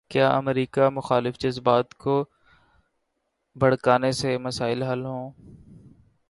[0.09, 2.25] کیا امریکہ مخالف جذبات کو
[3.55, 5.31] بھڑکانے سے مسائل حل ہوں۔